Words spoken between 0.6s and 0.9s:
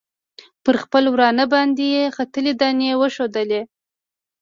پر